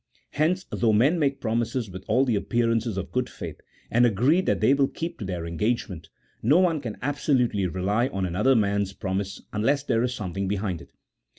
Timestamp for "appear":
2.35-2.65